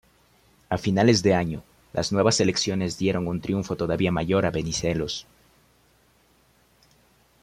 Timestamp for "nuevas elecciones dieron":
2.11-3.27